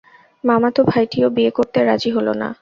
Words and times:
মামাতো 0.43 0.81
ভাইটিও 0.83 1.27
বিয়ে 1.35 1.51
করতে 1.57 1.79
রাজি 1.83 2.09
হল 2.15 2.27
না। 2.41 2.47